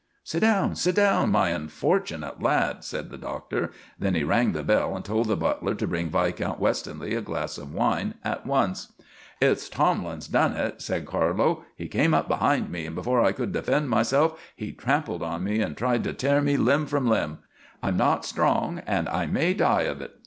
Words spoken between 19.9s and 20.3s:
it.